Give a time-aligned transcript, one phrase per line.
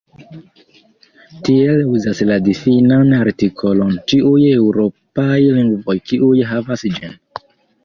[1.49, 7.17] Tiel uzas la difinan artikolon ĉiuj eŭropaj lingvoj kiuj havas ĝin.